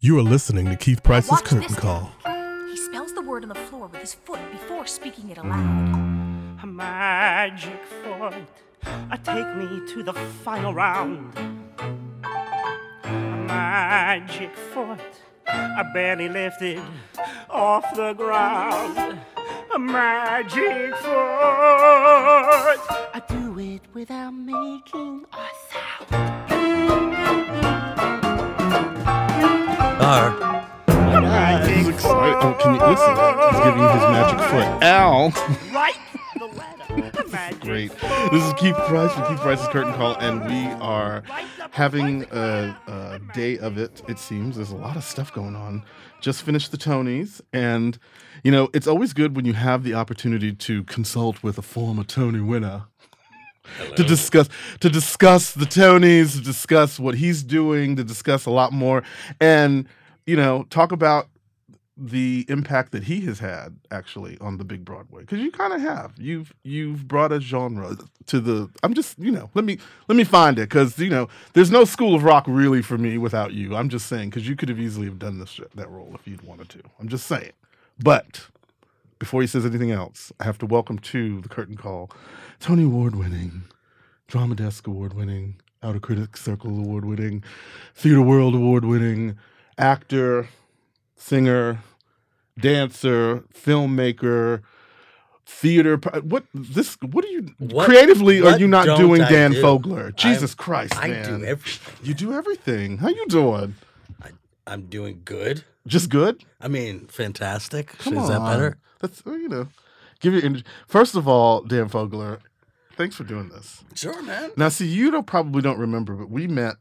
[0.00, 2.12] You are listening to Keith Price's Watch Curtain this Call.
[2.70, 6.60] He spells the word on the floor with his foot before speaking it aloud.
[6.62, 8.32] A magic foot,
[9.10, 11.36] a take me to the final round.
[13.02, 15.00] A magic foot,
[15.48, 16.80] I barely lifted
[17.50, 19.18] off the ground.
[19.74, 21.08] A magic foot,
[23.14, 25.48] I do it without making a
[26.12, 26.37] sound.
[30.00, 30.30] Are
[30.86, 32.36] Magic excited.
[32.40, 33.14] Oh, can you listen?
[33.50, 34.84] He's giving you his magic foot.
[34.84, 35.32] Ow!
[35.74, 35.96] Right,
[36.38, 37.28] the letter.
[37.28, 37.90] Magic Great.
[38.30, 41.24] This is Keith Price from Keith Price's Curtain Call, and we are
[41.72, 44.56] having a, a day of it, it seems.
[44.56, 45.84] There's a lot of stuff going on.
[46.20, 47.98] Just finished the Tonys, and,
[48.44, 52.04] you know, it's always good when you have the opportunity to consult with a former
[52.04, 52.84] Tony winner.
[53.96, 54.48] To discuss
[54.80, 59.02] to discuss the Tonys, to discuss what he's doing, to discuss a lot more,
[59.40, 59.86] and
[60.26, 61.28] you know, talk about
[62.00, 65.22] the impact that he has had actually on the big Broadway.
[65.22, 66.12] Because you kind of have.
[66.16, 70.24] You've you've brought a genre to the I'm just you know let me let me
[70.24, 70.68] find it.
[70.68, 73.74] Because you know there's no School of Rock really for me without you.
[73.74, 76.42] I'm just saying because you could have easily have done this that role if you'd
[76.42, 76.80] wanted to.
[77.00, 77.52] I'm just saying.
[77.98, 78.46] But
[79.18, 82.10] before he says anything else I have to welcome to the curtain call
[82.60, 83.62] Tony Award winning
[84.26, 87.42] Drama Desk Award winning Outer Critics Circle Award winning
[87.94, 89.36] Theater World Award winning
[89.76, 90.48] actor
[91.16, 91.82] singer,
[92.58, 94.62] dancer, filmmaker,
[95.46, 95.96] theater.
[96.22, 96.96] What this?
[97.00, 98.40] What are you What- creatively?
[98.40, 99.62] what are you not doing I Dan do?
[99.62, 100.14] Fogler?
[100.14, 101.40] Jesus I'm- Christ, I man!
[101.40, 101.94] do everything.
[102.06, 102.98] you do everything.
[102.98, 103.74] How you doing?
[104.68, 105.64] I'm doing good.
[105.86, 106.44] Just good.
[106.60, 107.96] I mean, fantastic.
[107.98, 108.52] Come Is that on.
[108.52, 108.78] better?
[109.00, 109.68] That's you know.
[110.20, 110.64] Give your energy.
[110.86, 112.40] First of all, Dan Fogler,
[112.96, 113.84] thanks for doing this.
[113.94, 114.50] Sure, man.
[114.56, 116.74] Now, see, you don't probably don't remember, but we met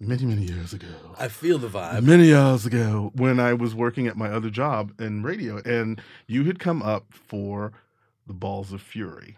[0.00, 0.88] many, many years ago.
[1.18, 2.02] I feel the vibe.
[2.02, 6.44] many years ago when I was working at my other job in radio, and you
[6.44, 7.72] had come up for
[8.26, 9.36] the Balls of Fury.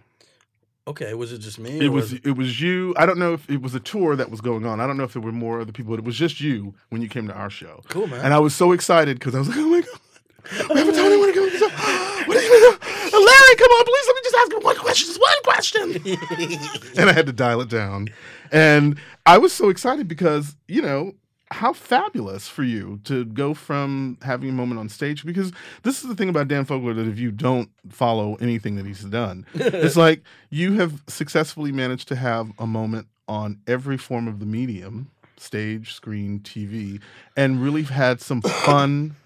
[0.91, 1.79] Okay, was it just me?
[1.79, 2.95] It or was it was you.
[2.97, 4.81] I don't know if it was a tour that was going on.
[4.81, 7.01] I don't know if there were more other people, but it was just you when
[7.01, 7.83] you came to our show.
[7.89, 8.25] cool, man.
[8.25, 10.93] And I was so excited because I was like, oh my god, we have a
[10.93, 11.69] Tony want to go.
[12.27, 12.79] What are you?
[13.13, 15.07] Larry, come on, please let me just ask him one question.
[15.07, 16.97] Just one question.
[17.01, 18.09] and I had to dial it down.
[18.53, 21.15] And I was so excited because, you know,
[21.53, 25.53] how fabulous for you to go from having a moment on stage because
[25.83, 29.03] this is the thing about Dan Fogler that if you don't follow anything that he's
[29.03, 34.39] done, it's like you have successfully managed to have a moment on every form of
[34.39, 37.01] the medium, stage, screen, TV,
[37.37, 39.17] and really had some fun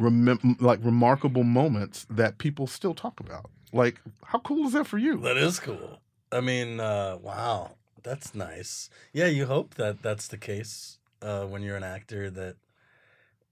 [0.00, 3.50] remem- like remarkable moments that people still talk about.
[3.72, 5.18] Like how cool is that for you?
[5.18, 6.00] that is cool.
[6.32, 8.90] I mean, uh, wow, that's nice.
[9.12, 12.56] Yeah, you hope that that's the case uh, when you're an actor that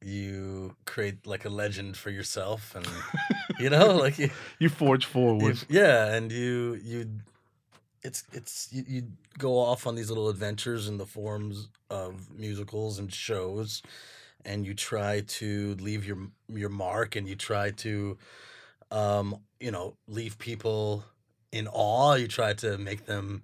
[0.03, 2.87] you create like a legend for yourself, and
[3.59, 5.59] you know, like you, You forge forward.
[5.69, 7.09] you- yeah, and you you.
[8.03, 9.03] It's it's you, you
[9.39, 13.83] go off on these little adventures in the forms of musicals and shows,
[14.45, 18.17] and you try to leave your your mark, and you try to,
[18.91, 21.05] um, you know, leave people
[21.53, 22.15] in awe.
[22.15, 23.43] You try to make them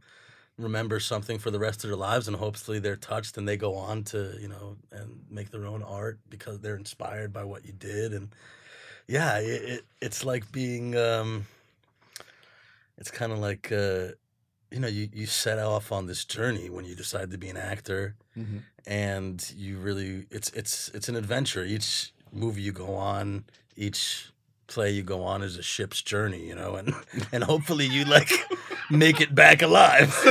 [0.59, 3.75] remember something for the rest of their lives, and hopefully they're touched and they go
[3.75, 7.73] on to you know and make their own art because they're inspired by what you
[7.73, 8.13] did.
[8.15, 8.29] And
[9.07, 11.47] yeah, it, it it's like being um,
[12.99, 14.09] it's kind of like uh,
[14.71, 17.57] you know you you set off on this journey when you decide to be an
[17.57, 18.61] actor Mhm.
[18.87, 23.45] and you really it's it's it's an adventure each movie you go on
[23.77, 24.31] each
[24.67, 26.93] play you go on is a ship's journey you know and
[27.33, 28.31] and hopefully you like
[28.91, 30.15] make it back alive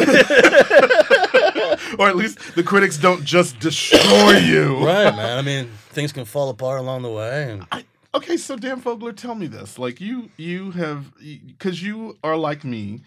[1.99, 4.77] or at least the critics don't just destroy you.
[4.85, 7.83] right man i mean things can fall apart along the way and I,
[8.13, 9.77] okay, so Dan Fogler, tell me this.
[9.77, 11.11] Like you, you have,
[11.47, 13.01] because you are like me,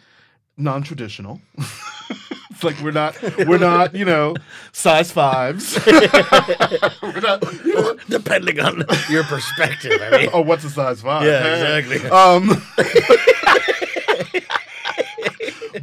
[0.59, 1.41] non-traditional.
[1.57, 3.17] it's like we're not,
[3.47, 4.35] we're not, you know,
[4.73, 5.79] size fives.
[5.87, 7.43] we're not.
[7.65, 11.25] You know, depending on your perspective i mean oh, what's a size five?
[11.25, 11.79] Yeah, Hey.
[11.79, 12.11] exactly.
[12.11, 12.63] Um,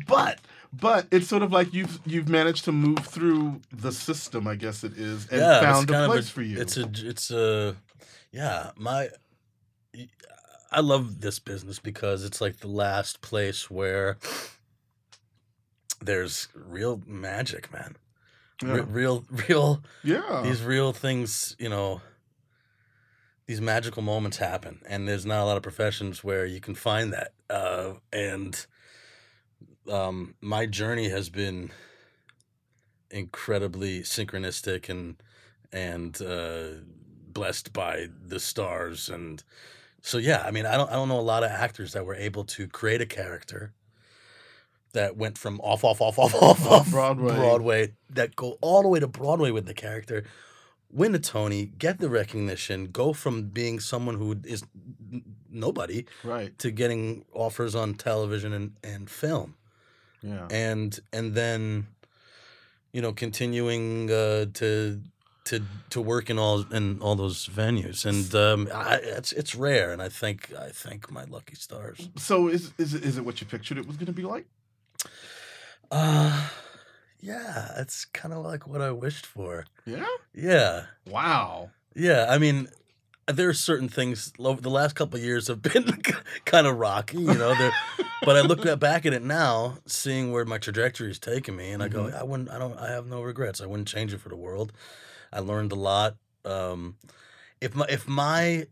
[0.06, 0.40] but
[0.80, 4.84] but it's sort of like you've you've managed to move through the system, I guess
[4.84, 6.60] it is, and yeah, found a place for you.
[6.60, 7.75] It's a, it's a,
[8.31, 8.72] yeah.
[8.75, 9.10] My,
[10.72, 14.18] I love this business because it's like the last place where
[16.02, 17.96] there's real magic, man.
[18.63, 18.86] Yeah.
[18.88, 19.84] real, real.
[20.04, 20.42] yeah.
[20.44, 22.01] These real things, you know.
[23.48, 27.13] These magical moments happen, and there's not a lot of professions where you can find
[27.13, 27.31] that.
[27.48, 28.66] Uh, and
[29.92, 31.72] um, my journey has been
[33.12, 35.16] incredibly synchronistic and
[35.72, 36.82] and uh,
[37.32, 39.44] blessed by the stars and
[40.02, 42.16] so yeah i mean i don't i don't know a lot of actors that were
[42.16, 43.74] able to create a character
[44.94, 47.36] that went from off off off off off off Broadway.
[47.36, 50.24] broadway that go all the way to broadway with the character
[50.92, 54.64] win a tony get the recognition go from being someone who is
[55.50, 56.58] nobody Right.
[56.60, 59.56] to getting offers on television and, and film
[60.25, 60.48] Yeah.
[60.50, 61.86] and and then
[62.94, 65.00] you know continuing uh, to
[65.45, 65.62] to
[65.92, 70.01] to work in all in all those venues and um, I, it's it's rare and
[70.01, 72.10] I think I thank my lucky stars.
[72.18, 74.45] So is is it, is it what you pictured it was going to be like?
[75.92, 76.50] Uh
[77.19, 79.66] yeah, it's kind of like what I wished for.
[79.86, 80.06] Yeah.
[80.33, 81.72] Yeah, Wow.
[81.95, 82.27] yeah.
[82.30, 82.68] I mean,
[83.27, 84.31] there are certain things.
[84.38, 85.86] The last couple of years have been
[86.45, 87.72] kind of rocky, you know.
[88.24, 91.72] but I look at- back at it now, seeing where my trajectory is taking me,
[91.72, 93.62] and I go, I wouldn't, I don't, I have no regrets.
[93.62, 94.72] I wouldn't change it for the world.
[95.33, 96.16] I learned a lot.
[96.44, 96.98] Um,
[97.62, 98.68] if my, if my,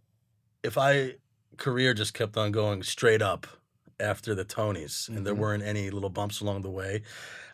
[0.62, 1.16] if I
[1.58, 3.48] career just kept on going straight up
[4.00, 5.38] after the Tonys, and there Mhm.
[5.40, 7.02] weren't any little bumps along the way,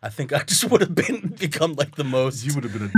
[0.02, 2.84] I think I just would have been become like the most You would have been
[2.88, 2.92] a.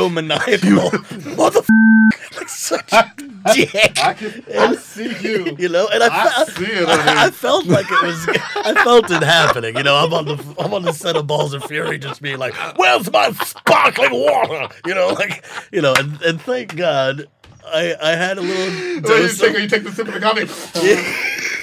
[0.00, 0.90] so maniacal
[1.36, 3.12] motherfucker, like such a
[3.54, 3.98] dick.
[4.04, 4.42] I can.
[4.56, 5.56] I see you.
[5.58, 7.26] You know, and I, I felt, see it, I.
[7.26, 8.28] I felt like it was.
[8.56, 9.76] I felt it happening.
[9.76, 12.38] You know, I'm on the I'm on the set of Balls of Fury, just being
[12.38, 17.26] like, "Where's my sparkling water?" You know, like you know, and, and thank God,
[17.64, 18.66] I I had a little.
[18.74, 21.57] So you dose take, of- you take the sip of the coffee.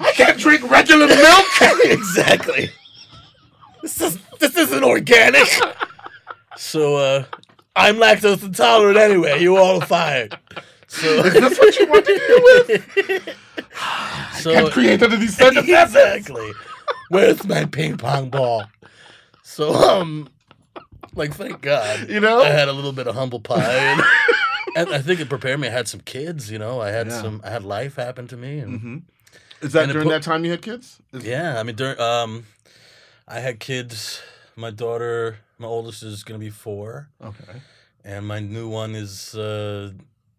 [0.00, 1.46] I can't drink regular milk.
[1.84, 2.70] exactly.
[3.82, 5.48] This is this isn't organic.
[6.56, 7.24] So uh
[7.74, 9.40] I'm lactose intolerant anyway.
[9.40, 10.38] You all are fired.
[10.88, 13.36] So That's what you want to deal with.
[14.32, 15.94] so Can't create under these circumstances.
[15.96, 16.54] exactly.
[17.08, 18.66] Where's my ping pong ball?
[19.42, 20.28] So um
[21.14, 22.08] like thank God.
[22.08, 22.40] You know?
[22.42, 24.00] I had a little bit of humble pie and,
[24.74, 25.68] and I think it prepared me.
[25.68, 26.80] I had some kids, you know.
[26.80, 27.20] I had Yeah.
[27.20, 28.96] some I had life happen to me and hmm
[29.62, 30.98] Is that And during put- that time you had kids?
[31.12, 32.46] Is- Yeah, I mean, during um,
[33.28, 34.20] I had kids.
[34.58, 37.60] My daughter, my oldest, is gonna be four, Okay.
[38.04, 39.90] and my new one is uh,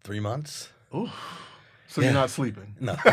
[0.02, 0.70] three months.
[0.94, 1.08] Ooh.
[1.86, 2.08] So Yeah.
[2.08, 2.74] you're not sleeping.
[2.80, 2.96] No,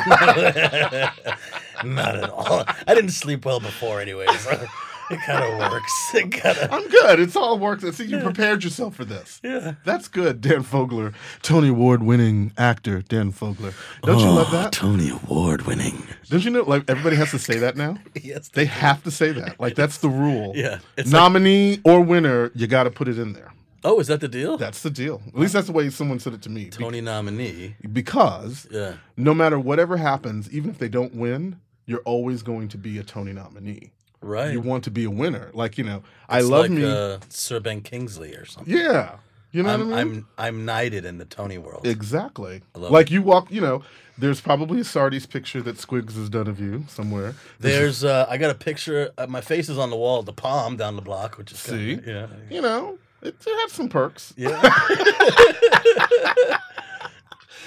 [1.83, 2.63] not at all.
[2.87, 4.51] I didn't sleep well before, anyway, so
[5.11, 5.91] it kind of works.
[6.15, 7.19] It kind of I'm good.
[7.19, 7.81] It's all worked.
[7.93, 9.39] See, you prepared yourself for this.
[9.43, 9.73] yeah.
[9.83, 13.73] That's good, Dan Fogler, Tony Award winning actor Dan Fogler.
[14.03, 14.67] Don't you love oh, that?
[14.67, 16.07] Oh, Tony Award winning.
[16.29, 16.63] Don't you know?
[16.63, 17.97] Like everybody has to say that now.
[18.21, 19.59] Yes, They have to say that.
[19.59, 20.53] Like that's the rule.
[20.55, 23.51] Yeah, it's like- Nominee or winner, you got to put it in there.
[23.83, 24.57] oh, is that the deal?
[24.57, 25.21] That's the deal.
[25.27, 26.65] At least that's the way someone said it to me.
[26.65, 27.75] Be- Tony nominee.
[27.91, 28.95] because Yeah.
[29.17, 33.03] no matter whatever happens, even if they don't win, you're always going to be a
[33.03, 33.91] Tony nominee.
[34.25, 34.51] Right.
[34.51, 35.51] You want to be a winner.
[35.53, 36.83] Like you know, I love like, me.
[36.83, 38.73] uh, Sir Ben Kingsley or something.
[38.75, 39.17] yeah.
[39.51, 40.25] You know I'm, what I mean?
[40.37, 41.85] I'm I'm knighted in the Tony world.
[41.87, 42.61] Exactly.
[42.73, 43.83] Like you walk, you know,
[44.17, 47.35] there's probably a Sardi's picture that Squigs has done of you somewhere.
[47.59, 49.11] There's uh, I got a picture.
[49.17, 51.95] Uh, my face is on the wall the palm down the block, which is See?
[51.97, 54.33] kinda, yeah, You know, it, it has some perks.
[54.35, 54.59] yeah.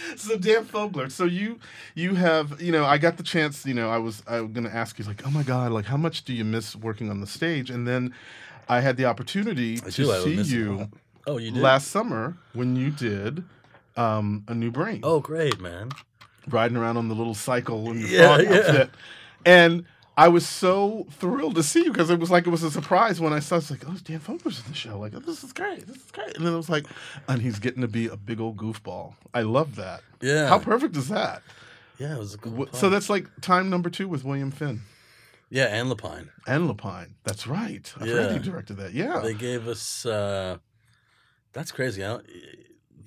[0.17, 1.59] So Dan Fogler, so you
[1.95, 4.69] you have, you know, I got the chance, you know, I was I was gonna
[4.71, 7.27] ask you like, oh my god, like how much do you miss working on the
[7.27, 7.71] stage?
[7.71, 8.15] And then
[8.69, 10.89] I had the opportunity I to do, see miss it a you.
[11.27, 11.63] Oh, you did.
[11.63, 13.45] last summer when you did
[13.97, 15.01] um, a new brain.
[15.03, 15.91] oh, great, man.
[16.49, 18.57] riding around on the little cycle in the Yeah, yeah.
[18.59, 18.91] outfit.
[19.45, 19.85] And
[20.19, 23.21] I was so thrilled to see you because it was like it was a surprise
[23.21, 23.57] when I saw.
[23.57, 24.99] It's like, oh, Dan Fogler's in the show.
[24.99, 25.87] Like, oh, this is great.
[25.87, 26.37] This is great.
[26.37, 26.87] And then it was like,
[27.29, 29.15] and he's getting to be a big old goofball.
[29.33, 30.01] I love that.
[30.21, 30.49] Yeah.
[30.49, 31.43] How perfect is that?
[31.99, 32.39] yeah, it was a.
[32.39, 34.83] Wh- So that's like time number two with William Finn
[35.51, 36.29] yeah, and Lapine.
[36.47, 37.11] and Lapine.
[37.25, 37.91] That's right.
[37.97, 38.33] I forgot Yeah.
[38.35, 38.93] you directed that.
[38.93, 39.21] Yeah.
[39.21, 40.05] They gave us.
[40.05, 40.59] uh
[41.53, 42.05] That's crazy.
[42.05, 42.27] I don't,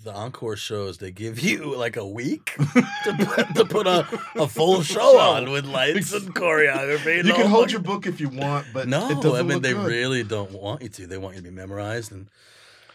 [0.04, 2.56] the encore shows they give you like a week
[3.04, 7.20] to, put, to put a, a full show on with lights and choreography.
[7.20, 9.42] and you can hold fucking- your book if you want, but No, it doesn't I
[9.44, 9.86] mean they good.
[9.88, 11.08] really don't want you to.
[11.08, 12.28] They want you to be memorized, and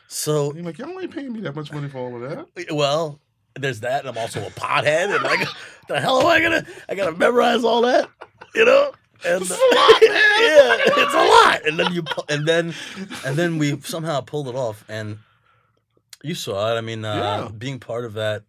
[0.09, 2.73] so You're like, y'all ain't paying me that much money for all of that.
[2.75, 3.21] well,
[3.59, 5.47] there's that, and I'm also a pothead, and like,
[5.89, 6.67] the hell am I gonna?
[6.89, 8.09] I gotta memorize all that,
[8.55, 8.93] you know?
[9.25, 10.11] And is a lot, man.
[10.13, 11.67] yeah, it's a lot.
[11.67, 12.75] And then you, and then,
[13.25, 15.19] and then we somehow pulled it off, and
[16.27, 16.79] you saw it.
[16.79, 17.49] I mean, uh, Yeah.
[17.57, 18.43] being part of that,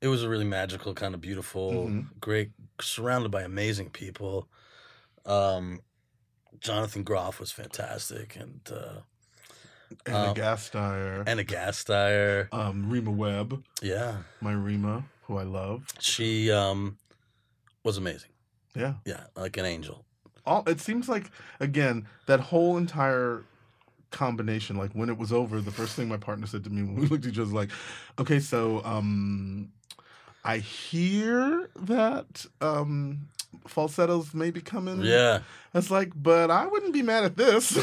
[0.00, 2.20] it was a really magical, kind of beautiful, Mhm.
[2.20, 2.50] great,
[2.80, 4.48] surrounded by amazing people.
[5.24, 5.80] Um,
[6.60, 9.00] Jonathan Groff was fantastic, and uh,
[10.06, 15.84] Ana Um, Gasteyer, Ana Gasteyer, um, Rema Webb, yeah, my Rema, who I love.
[16.00, 16.98] she um,
[17.84, 18.30] was amazing.
[18.74, 18.94] Yeah.
[19.04, 20.04] Yeah, like an angel.
[20.44, 23.44] all it seems like again that whole entire
[24.12, 24.76] combination.
[24.76, 27.06] Like when it was over, the first thing my partner said to me when we
[27.06, 27.70] looked at each other was like,
[28.18, 29.72] "Okay, so um,
[30.44, 33.28] I hear that um,
[33.66, 35.40] falsettos may be coming." Yeah,
[35.74, 37.76] It's like, but I wouldn't be mad at this.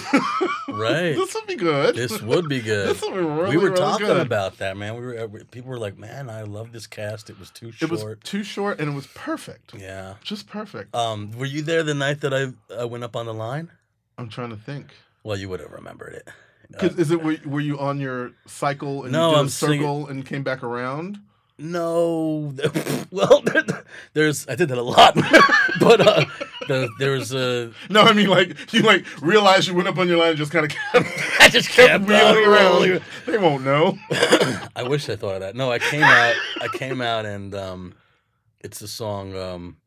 [0.68, 1.14] Right.
[1.16, 1.96] this would be good.
[1.96, 2.90] this would be good.
[2.90, 4.26] This would be really, we were really talking good.
[4.26, 4.96] about that, man.
[4.96, 7.30] We were uh, people were like, "Man, I love this cast.
[7.30, 7.92] It was too short.
[7.92, 9.74] It was too short and it was perfect.
[9.76, 10.16] yeah.
[10.24, 10.94] Just perfect.
[10.96, 13.72] Um, were you there the night that I I went up on the line?
[14.18, 14.88] I'm trying to think.
[15.24, 16.28] Well, you would have remembered it.
[16.74, 19.46] Uh, 'Cause is it were, were you on your cycle and No, you did I'm
[19.48, 21.20] a singing- circle and came back around?
[21.62, 22.54] No,
[23.12, 23.44] well,
[24.14, 25.14] there's I did that a lot,
[25.82, 26.24] but uh,
[26.70, 30.08] the, there was a No, I mean like you like realized you went up on
[30.08, 31.10] your line and just kind of kept,
[31.42, 32.50] I just kept kept wheeling on
[32.90, 33.02] around.
[33.26, 33.98] They won't know.
[34.76, 35.56] I wish I thought of that.
[35.58, 36.34] No, I came out.
[36.62, 37.94] I came out, and um,
[38.62, 39.78] it's the song um,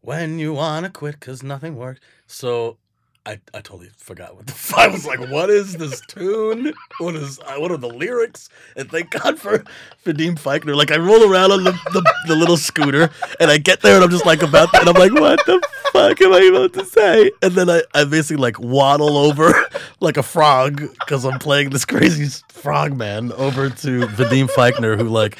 [0.00, 2.00] "When You Wanna Quit" because nothing works.
[2.26, 2.78] So
[3.26, 4.52] I, I totally forgot what the.
[4.54, 6.74] f- I was like, "What is this tune?
[6.98, 7.38] What is?
[7.40, 9.64] uh, What are the lyrics?" And thank God for
[10.04, 10.76] Vadim Feichtner.
[10.76, 13.08] Like I roll around on the, the the little scooter,
[13.40, 16.20] and I get there, and I'm just like about, and I'm like, "What the fuck
[16.20, 19.54] am I about to say?" And then I, I basically like waddle over
[20.00, 25.08] like a frog because I'm playing this crazy frog man over to Vadim Feichtner, who
[25.08, 25.38] like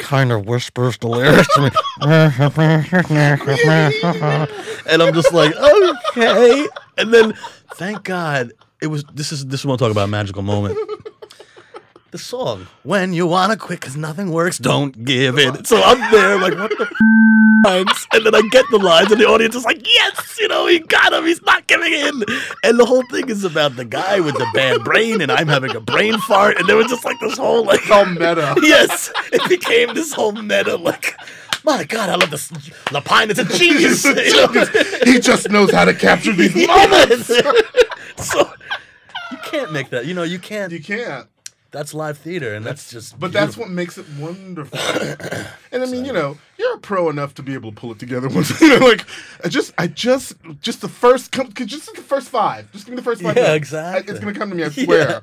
[0.00, 1.70] kind of whispers the lyrics to me,
[4.86, 6.66] and I'm just like, okay.
[6.98, 7.34] And then,
[7.74, 8.52] thank God,
[8.82, 9.04] it was.
[9.12, 10.04] This is this is what I'm talking about.
[10.04, 10.76] a Magical moment.
[12.10, 15.66] The song "When You Wanna Quit" because nothing works, don't give it.
[15.66, 18.06] So I'm there like, what the f- lines?
[18.14, 20.78] And then I get the lines, and the audience is like, yes, you know, he
[20.78, 21.26] got him.
[21.26, 22.22] He's not giving in.
[22.64, 25.76] And the whole thing is about the guy with the bad brain, and I'm having
[25.76, 28.54] a brain fart, and there was just like this whole like, all meta.
[28.62, 31.14] yes, it became this whole meta like.
[31.68, 32.50] My God, I love this.
[32.50, 34.02] Lapine is a genius.
[34.04, 34.64] you know?
[35.04, 37.30] he just knows how to capture these moments.
[38.16, 38.50] So
[39.30, 40.04] you can't make that.
[40.06, 40.72] You know, you can't.
[40.72, 41.28] You can't.
[41.70, 43.20] That's live theater, and that's just.
[43.20, 44.78] But that's what makes it wonderful.
[45.70, 47.98] and I mean, you know, you're a pro enough to be able to pull it
[47.98, 48.26] together.
[48.30, 49.04] Once you know, like
[49.44, 50.32] I just, I just,
[50.62, 52.72] just the first, come, just the first five.
[52.72, 53.36] Just give me the first five.
[53.36, 53.56] Yeah, minutes.
[53.58, 54.10] exactly.
[54.10, 54.64] I- it's gonna come to me.
[54.64, 55.20] I swear.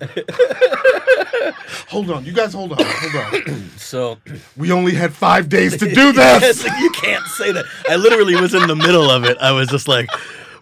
[1.90, 3.70] hold on, you guys, hold on, hold on.
[3.78, 4.18] So
[4.58, 6.64] We only had five days to do this.
[6.64, 7.66] like, you can't say that.
[7.90, 9.38] I literally was in the middle of it.
[9.40, 10.10] I was just like,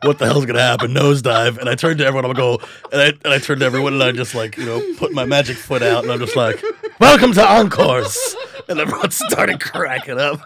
[0.04, 2.26] "What the hell's gonna happen?" Nosedive, and I turned to everyone.
[2.26, 4.66] I'm gonna go, and I and I turned to everyone, and I just like you
[4.66, 6.62] know put my magic foot out, and I'm just like,
[7.00, 8.36] "Welcome to Encores,"
[8.70, 10.40] and everyone started cracking up.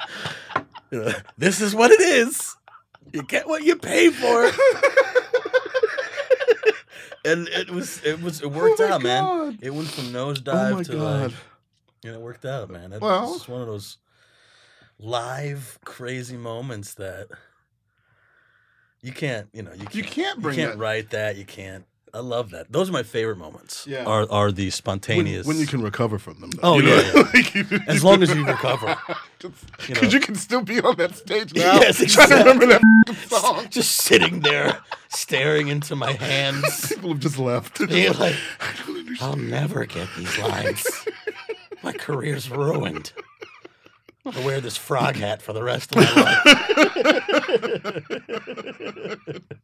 [0.92, 2.56] You know, this is what it is.
[3.14, 4.52] You get what you pay for.
[7.26, 9.60] And it was, it was, it worked Oh out, man.
[9.62, 11.22] It went from Oh nosedive my to god.
[11.24, 11.34] like,
[12.06, 12.94] and it worked out, man.
[12.94, 13.98] It's Well- just one of those
[14.98, 17.28] live crazy moments that
[19.08, 21.38] you can't, you know, you can't, You can't you can't that- write that.
[21.38, 21.86] You can't.
[22.14, 22.72] I love that.
[22.72, 23.86] Those are my favorite moments.
[23.86, 24.06] Yeah.
[24.06, 25.46] Are are the spontaneous?
[25.46, 26.50] when you can recover from them.
[26.52, 27.12] Though, Oh, you know?
[27.16, 28.96] yeah, Like, you- as long as you recover.
[29.40, 31.76] Because you you, can still be on that stage now.
[31.80, 32.82] Yes, Trying to remember that
[33.28, 33.68] song.
[33.70, 36.88] Just sitting there, staring into my hands.
[36.88, 37.78] People have just left.
[37.88, 39.18] Being like, I don't understand.
[39.22, 40.88] I'll never get these lines.
[41.84, 43.12] My career's ruined.
[44.36, 46.44] I wear this frog hat for the rest of my life.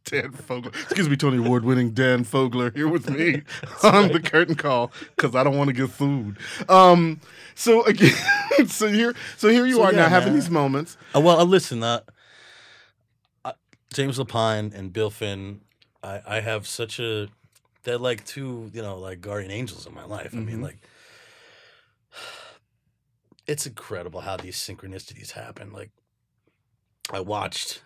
[0.04, 0.68] Dan Fogler.
[0.84, 3.42] Excuse me, Tony Award winning Dan Fogler here with me
[3.82, 6.38] on the curtain call because I don't want to get food.
[6.68, 7.20] Um,
[7.54, 8.14] so again,
[8.66, 10.96] so here, so here you So are yeah, now having these moments.
[11.14, 12.00] Uh, well, uh, listen, uh,
[13.44, 13.52] uh,
[13.92, 15.60] James Lapine and Bill Finn,
[16.02, 17.28] I, I have such a,
[17.84, 20.34] they're like two, you know, like guardian angels in my life.
[20.34, 20.62] I mean, Mhm.
[20.62, 20.78] like,
[23.46, 25.72] it's incredible how these synchronicities happen.
[25.72, 25.90] Like,
[27.12, 27.82] I watched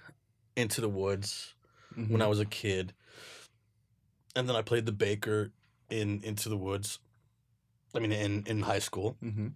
[0.57, 1.55] Into the Woods
[1.97, 2.93] when I was a kid,
[4.37, 5.51] and then I played the baker
[5.91, 7.01] in Into the Woods.
[7.95, 9.49] I mean, in in high school, Mm-hmm.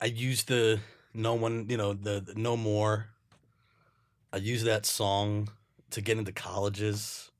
[0.00, 0.80] I used the
[1.14, 3.06] no one, you know, the, the no more.
[4.32, 5.48] I used that song
[5.90, 7.30] to get into colleges,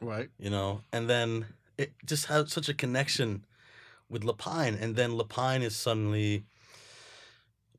[0.00, 0.28] Right.
[0.38, 1.46] you know, and then
[1.78, 3.44] it just had such a connection
[4.12, 6.44] with Lapine, and then Lapine is suddenly,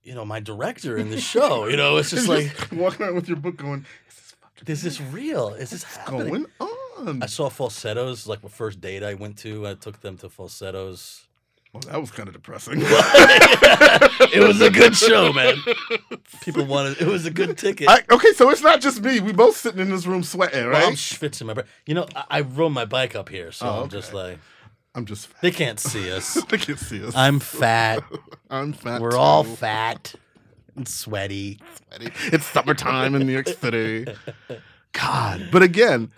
[0.03, 1.67] you know, my director in the show.
[1.67, 4.15] You know, it's just like, walking around with your book going, is
[4.65, 5.49] this is this real?
[5.49, 6.27] Is this happening?
[6.27, 7.21] going on?
[7.21, 9.67] I saw falsettos like the first date I went to.
[9.67, 11.27] I took them to falsettos.
[11.73, 12.75] Well, that was kind of depressing.
[12.81, 15.55] it was a good show, man.
[16.41, 17.01] People wanted.
[17.01, 17.89] It was a good ticket.
[17.89, 19.19] I, okay, so it's not just me.
[19.19, 20.93] We both sitting in this room sweating, Well, I'm right?
[20.93, 21.63] schwitzing my.
[21.87, 24.37] You know, I, I rode my bike up here, so Oh, I'm just like
[24.95, 25.41] I'm just fat.
[25.41, 26.35] they can't see us.
[26.49, 27.15] they can't see us.
[27.15, 28.03] I'm fat.
[28.49, 29.01] I'm fat.
[29.01, 30.13] We're all fat
[30.75, 31.59] and sweaty.
[31.89, 32.11] Sweaty.
[32.35, 34.05] It's summertime in New York City.
[34.91, 35.49] God.
[35.51, 36.11] But again,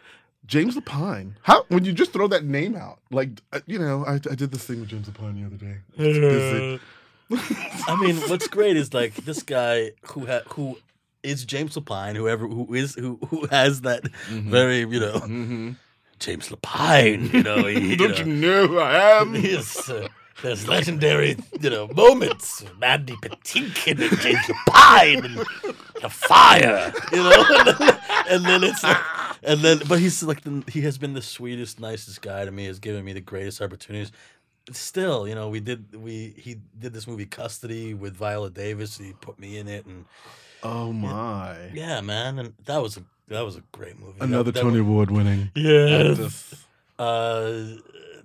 [0.46, 1.34] James Lapine.
[1.44, 3.00] How when you just throw that name out?
[3.12, 5.77] Like uh, you know, I, I did this thing with James Lapine the other day.
[5.98, 6.79] It's busy.
[7.88, 10.77] I mean, what's great is like this guy who ha- who
[11.24, 14.50] is James Lapine, whoever who is who who has that Mhm.
[14.51, 15.75] very you know Mhm.
[16.25, 19.36] James Lapine, you know, he, Don't know, you know who I am?
[19.46, 20.08] Yes, uh,
[20.41, 22.65] there's legendary, you know, moments.
[22.79, 25.38] Mandy Patinkin and James Lapine and
[26.01, 28.98] the fire, you know, and then, and then it's like,
[29.44, 32.65] and then, but he's like, the, he has been the sweetest, nicest guy to me.
[32.65, 34.12] Has given me the greatest opportunities.
[34.72, 38.98] Still, you know, we did we he did this movie Custody with Viola Davis.
[38.98, 40.05] He put me in it, and
[40.63, 41.70] Oh my!
[41.72, 44.17] yeah, man, and that was a that was a great movie.
[44.20, 45.51] Another that Tony Award winning.
[45.55, 46.65] Yes.
[46.98, 47.75] Uh,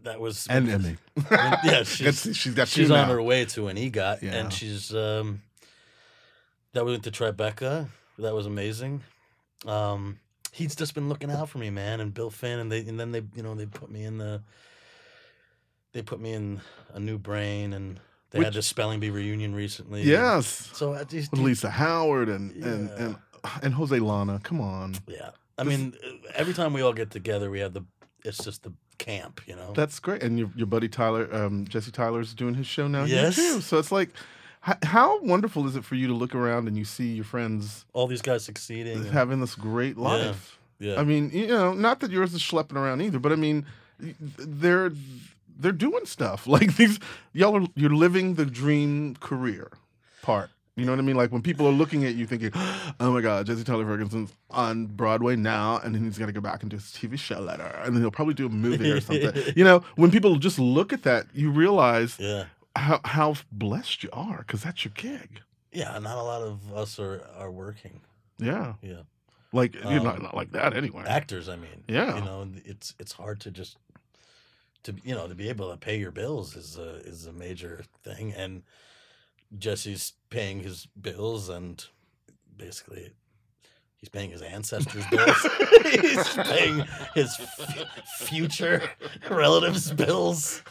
[0.02, 0.96] that was and Emmy.
[1.30, 3.14] yeah, she's, she's got she's on now.
[3.14, 4.34] her way to an EGOT, Yeah.
[4.34, 5.42] and she's um.
[6.72, 7.88] That we went to Tribeca.
[8.18, 9.02] That was amazing.
[9.66, 10.20] Um,
[10.52, 13.10] he's just been looking out for me, man, and Bill Finn, and they and then
[13.12, 14.42] they you know they put me in the.
[15.92, 16.60] They put me in
[16.94, 17.98] a new brain, and
[18.30, 20.02] they Which- had the spelling bee reunion recently.
[20.02, 22.96] Yes, So I just with Lisa Howard and and Yeah.
[23.06, 23.16] and and
[23.74, 24.42] Jose Llana.
[24.42, 25.30] Come on, yeah.
[25.58, 25.94] I This- mean,
[26.34, 27.84] every time we all get together, we have the.
[28.24, 29.72] It's just the camp, you know.
[29.72, 30.22] that's great.
[30.22, 33.34] And your your buddy Tyler, um, Jesse Tyler's doing his show now Yes.
[33.36, 33.62] too.
[33.62, 34.10] So it's like,
[34.68, 37.86] h- how wonderful is it for you to look around and you see your friends
[37.94, 38.98] all these guys succeeding.
[38.98, 40.58] and- having this great life?
[40.78, 41.00] yeah.
[41.00, 43.64] I mean, you know, not that yours is schlepping around either, but I mean,
[44.38, 44.92] they're
[45.58, 46.98] they're doing stuff like these.
[47.32, 49.70] Y'all are you're living the dream career
[50.20, 50.50] part.
[50.76, 51.16] You know what I mean?
[51.16, 52.50] Like when people are looking at you, thinking,
[53.00, 56.62] "Oh my God, Jesse Tyler Ferguson's on Broadway now, and then he's gonna go back
[56.62, 59.32] and do his TV show later, and then he'll probably do a movie or something."
[59.56, 62.44] you know, when people just look at that, you realize yeah.
[62.76, 65.42] how how blessed you are because that's your gig.
[65.72, 68.00] Yeah, not a lot of us are are working.
[68.38, 69.02] Yeah, Yeah,
[69.52, 71.04] like you're not Um, not like that anyway.
[71.06, 71.48] actors.
[71.48, 72.14] I mean, Yeah.
[72.16, 73.76] you know, it's it's hard to just
[74.84, 77.84] to you know to be able to pay your bills is a is a major
[78.02, 78.62] thing, and
[79.58, 81.84] Jesse's paying his bills, and
[82.56, 83.12] basically.
[83.96, 85.46] He's paying his ancestors' bills.
[85.90, 86.84] He's paying
[87.14, 87.86] his f-
[88.20, 88.82] future
[89.30, 90.62] relatives' bills.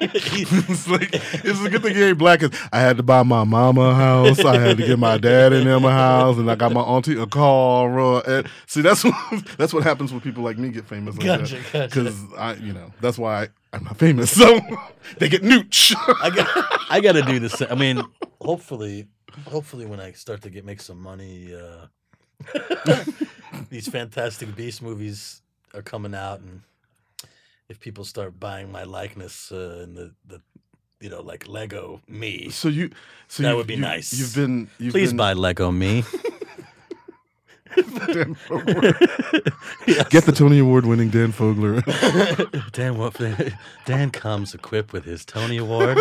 [0.00, 2.42] it's like it's a good thing you ain't black.
[2.72, 4.38] I had to buy my mama a house.
[4.44, 7.20] I had to get my dad and them a house, and I got my auntie
[7.20, 7.98] a car.
[7.98, 9.14] Uh, and see, that's what,
[9.58, 11.16] that's what happens when people like me get famous.
[11.16, 11.72] Like Gotcha, that.
[11.72, 11.88] gotcha.
[11.88, 14.30] Because I, you know, that's why I, I'm not famous.
[14.30, 14.60] So
[15.18, 15.94] they get nooch.
[16.22, 16.48] I got
[16.90, 17.60] I got to do this.
[17.62, 18.02] I mean,
[18.40, 19.06] hopefully,
[19.48, 21.86] hopefully when I start to get make some money, uh,
[23.70, 25.42] these Fantastic Beast movies
[25.74, 26.62] are coming out, and
[27.68, 30.40] if people start buying my likeness uh, and the the
[31.00, 32.90] you know like Lego me, so you,
[33.28, 34.12] so That would be you- nice.
[34.12, 36.04] You've been, you've please been, buy Lego me.
[37.76, 38.94] Dan Fogler.
[40.10, 41.82] Get the Tony Award winning Dan Fogler.
[42.72, 43.20] Dan what?
[43.84, 45.98] Dan comes equipped with his Tony Award,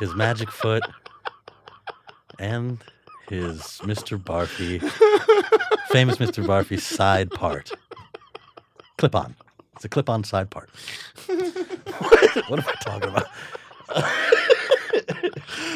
[0.00, 0.82] his magic foot,
[2.38, 2.78] and
[3.28, 4.18] his Mr.
[4.18, 4.80] Barfy,
[5.88, 6.44] famous Mr.
[6.44, 7.70] Barfy side part.
[8.98, 9.34] Clip on.
[9.76, 10.70] It's a clip on side part.
[11.26, 13.26] what am I talking about?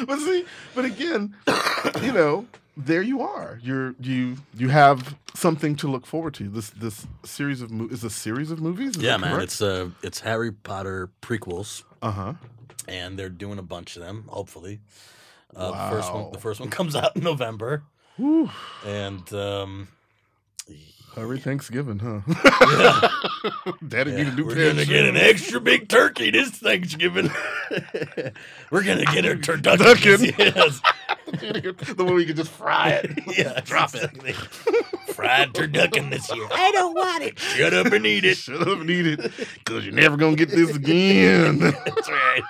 [0.07, 1.35] but see, but again,
[2.03, 2.47] you know,
[2.79, 3.59] there you are.
[3.63, 6.49] You're you you have something to look forward to.
[6.49, 8.97] This this series of mo- is a series of movies.
[8.97, 9.41] Is Yeah, man.
[9.41, 12.33] It's uh, it's Harry Potter prequels, uh huh.
[12.87, 14.25] and they're doing a bunch of them.
[14.29, 14.79] Hopefully,
[15.57, 17.83] uh, the first one the first one comes out in November,
[18.17, 18.51] Whew.
[18.87, 19.89] and um,
[21.15, 22.21] Hurry Thanksgiving, huh?
[22.79, 23.73] yeah.
[23.89, 27.31] Daddy need a new we're gonna get an extra big turkey this Thanksgiving.
[28.71, 29.77] we're gonna get a turducken.
[29.95, 30.39] Turducken.
[30.39, 30.81] Yes.
[31.97, 33.19] the one we can just fry it.
[33.37, 34.33] yeah, Drop exactly.
[35.13, 36.47] Fried turducken this year.
[36.53, 37.39] I don't want it.
[37.39, 38.37] Shut up and eat it.
[38.37, 39.33] Shut up and eat it,
[39.65, 41.59] cause you're never gonna get this again.
[41.59, 42.43] That's right.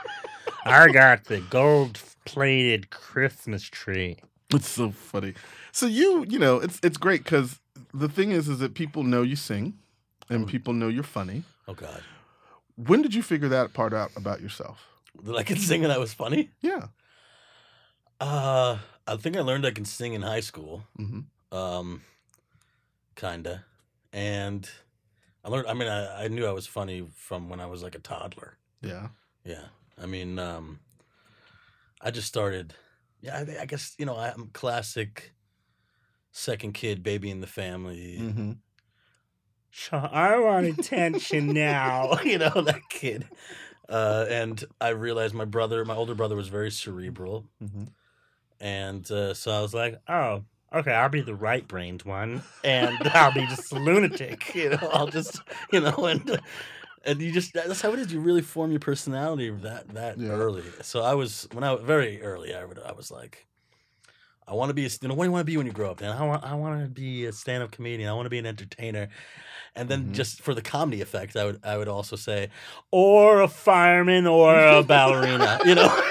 [0.65, 4.19] I got the gold plated Christmas tree.
[4.51, 5.35] It's so funny.
[5.73, 7.59] So you, you know, it's it's great because
[7.99, 9.75] the thing is, is that people know you sing,
[10.31, 10.49] and Mm.
[10.49, 11.45] people know you're funny.
[11.67, 12.03] Oh God.
[12.77, 14.87] When did you figure that part out about yourself?
[15.25, 16.51] That I could sing and that was funny.
[16.61, 16.89] Yeah.
[18.21, 20.85] Uh, I think I learned I can sing in high school.
[20.97, 21.21] hmm
[21.53, 22.03] Um,
[23.17, 23.65] kinda,
[24.13, 24.69] and
[25.45, 25.67] I learned.
[25.69, 28.59] I mean, I, I knew I was funny from when I was like a toddler.
[28.83, 29.09] Yeah.
[29.45, 29.69] Yeah,
[30.03, 30.81] I mean, um,
[32.01, 32.75] I just started.
[33.23, 35.33] Yeah, I, I guess you know I'm classic.
[36.31, 38.19] Second kid, baby in the family.
[38.19, 38.53] hmm
[39.93, 42.19] I want attention now.
[42.25, 43.29] you know that kid.
[43.89, 47.85] Uh, and I realized my brother, my older brother, was very cerebral, hmm
[48.61, 53.07] and uh, so I was like, oh, okay, I'll be the right brained one, and
[53.15, 54.55] I'll be just a lunatic.
[54.55, 56.41] you know, I'll just, you know, and
[57.05, 58.13] and you just that's how it is.
[58.13, 60.29] You really form your personality that that Yeah.
[60.29, 60.75] early.
[60.83, 62.55] So I was when I was very early.
[62.55, 63.47] I would I was like,
[64.49, 65.73] I want to be a you know what do you want to be when you
[65.73, 66.01] grow up?
[66.01, 68.09] And I want I want to be a stand up comedian.
[68.09, 69.09] I want to be an entertainer.
[69.77, 70.13] And then Mhm.
[70.15, 72.49] just for the comedy effect, I would I would also say,
[72.91, 75.61] Or a fireman, or a ballerina.
[75.65, 75.89] you know.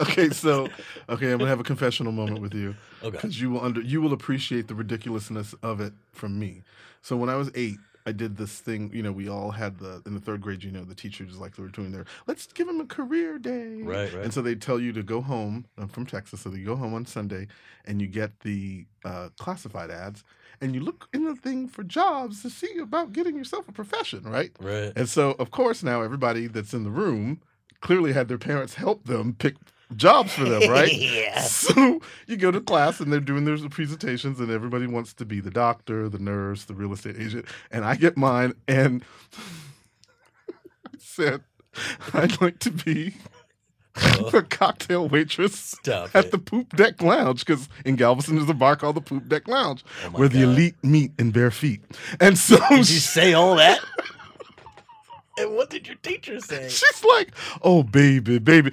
[0.00, 0.68] Okay, so
[1.08, 3.16] okay, I'm gonna have a confessional moment with you okay.
[3.16, 6.62] because you will under you will appreciate the ridiculousness of it from me.
[7.02, 8.90] So when I was eight, I did this thing.
[8.92, 10.64] You know, we all had the in the third grade.
[10.64, 13.82] You know, the teachers like they were doing their let's give him a career day.
[13.82, 14.24] Right, right.
[14.24, 15.66] And so they tell you to go home.
[15.76, 17.46] I'm from Texas, so you go home on Sunday
[17.84, 20.24] and you get the uh, classified ads
[20.60, 24.22] and you look in the thing for jobs to see about getting yourself a profession,
[24.24, 24.50] right?
[24.60, 24.92] Right.
[24.96, 27.40] And so, of course, now everybody that's in the room
[27.80, 29.56] clearly had their parents help them pick
[29.96, 30.92] jobs for them, right?
[30.92, 31.40] yeah.
[31.48, 35.40] So you go to class and they're doing their presentations, and everybody wants to be
[35.40, 39.02] the doctor, the nurse, the real estate agent, and I get mine and
[39.36, 41.42] I said
[42.14, 43.14] I'd like to be
[44.00, 46.30] Oh, a cocktail waitress stop at it.
[46.30, 49.84] the Poop Deck Lounge because in Galveston there's a bar called the Poop Deck Lounge
[50.04, 51.80] Oh where the elite meet in bare feet,
[52.20, 53.80] and so Did you say all that?
[55.36, 56.68] and what did your teacher say?
[56.68, 58.72] She's like, "Oh, baby, baby,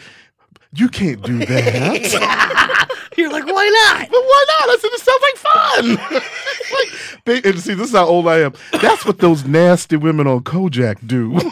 [0.75, 4.09] you can't do that." You're like, why not?
[4.09, 4.69] but why not?
[4.69, 6.21] I said it sounds like fun.
[6.73, 8.53] like, ba- and see, this is how old I am.
[8.81, 11.39] That's what those nasty women on Kojak do.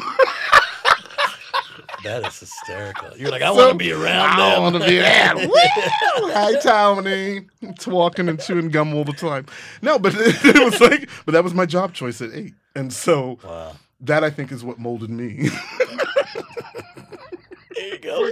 [2.03, 3.15] That is hysterical.
[3.17, 4.61] You're like, I So, want to be around I them.
[4.63, 5.35] want to be that.
[5.37, 7.45] Hi, Tony.
[7.61, 9.45] It's walking and chewing gum all the time.
[9.81, 13.39] No, but it was like, but that was my job choice at eight, and so
[13.41, 13.77] Wow.
[14.01, 15.47] that I think is what molded me.
[17.75, 18.29] There you go.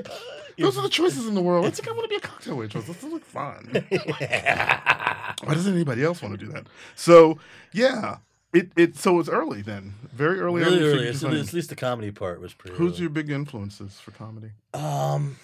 [0.62, 1.66] Those are the choices in the world.
[1.66, 2.86] It's like I want to be a cocktail waitress.
[2.86, 3.86] This looks fun.
[3.90, 6.68] Why doesn't anybody else want to do that?
[6.96, 7.40] So
[7.72, 8.18] yeah,
[8.54, 10.64] it it so it's early then, very early.
[10.64, 11.08] on really in early.
[11.08, 12.76] It's, at least the comedy part was pretty.
[12.78, 13.02] Who's early.
[13.02, 14.52] your big influences for comedy?
[14.74, 15.38] Um.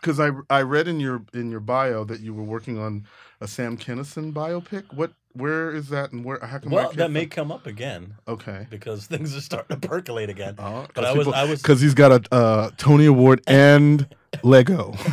[0.00, 3.06] Because I I read in your in your bio that you were working on
[3.40, 4.92] a Sam Kinison biopic.
[4.92, 6.38] What where is that and where?
[6.44, 8.66] How come Well, that may come up again okay.
[8.70, 10.56] because things are starting to percolate again.
[10.58, 14.06] Uh, But I was- I was- because he's got a uh, Tony Award and
[14.42, 14.94] Lego.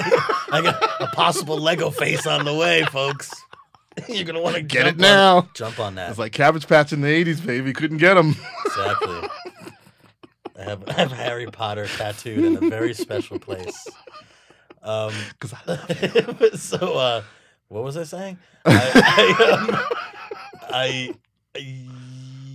[0.52, 3.32] I got a possible Lego face on the way, folks.
[4.10, 5.48] You're gonna want to Get it now.
[5.54, 6.10] Jump on that.
[6.10, 7.72] It's like Cabbage Patch in the '80s, baby.
[7.74, 8.36] Couldn't get him.
[8.66, 9.30] Exactly.
[10.58, 13.88] I have, I have Harry Potter tattooed in a very special place.
[14.82, 16.58] Um, Because I love it.
[16.60, 17.24] so, uh,
[17.70, 18.38] what was I saying?
[18.66, 19.98] I, I, um,
[20.70, 21.14] I,
[21.56, 21.90] I-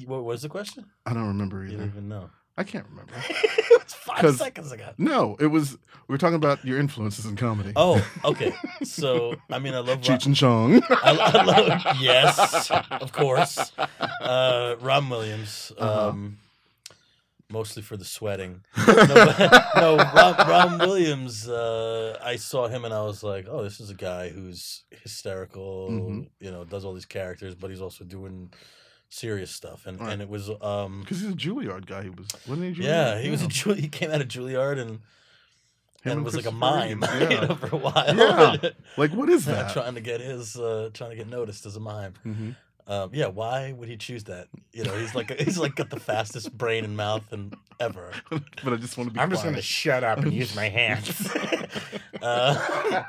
[0.07, 0.87] what was the question?
[1.07, 1.77] I don't remember You either.
[1.79, 2.31] don't even know.
[2.57, 3.13] I can't remember.
[3.29, 4.91] it was five seconds ago.
[4.99, 7.73] No, it was we were talking about your influences in comedy.
[7.77, 8.53] Oh, okay.
[8.83, 10.01] So, I mean, I love.
[10.01, 10.83] Cheech and Chong.
[10.91, 11.97] I, I love.
[12.01, 13.73] Yes, of course.
[14.21, 15.73] Uh, Ron Williams.
[15.79, 16.13] Uh-huh.
[17.51, 18.63] Um, mostly for the sweating.
[18.87, 18.95] No,
[19.77, 21.49] no Ron, Ron Williams.
[21.49, 25.89] Uh, I saw him and I was like, "Oh, this is a guy who's hysterical.
[25.91, 26.29] Mhm.
[26.41, 28.53] You know, does all these characters, but he's also doing
[29.09, 30.13] serious stuff." And Right.
[30.13, 32.05] and it was, um, Because he's a Juilliard guy.
[32.05, 32.83] He was, wasn't he?
[32.83, 32.87] Juilliard?
[32.87, 35.01] yeah, he was a Ju- he came out of Juilliard and.
[36.03, 37.31] Him and was like a mime, Reeve.
[37.31, 38.17] you know, for a while.
[38.17, 38.71] Yeah.
[38.97, 39.71] Like, what is that?
[39.75, 42.15] trying to get his, uh, trying to get noticed as a mime.
[42.25, 42.57] Mhm.
[42.91, 44.49] Um, yeah, why would he choose that?
[44.73, 48.11] You know, he's like he's like got the fastest brain and mouth and ever.
[48.31, 49.21] but I just want to be.
[49.21, 51.31] I'm just gonna shut up and use my hands.
[52.23, 53.03] Uh,